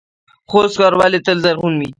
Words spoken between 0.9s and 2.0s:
ولې تل زرغون وي؟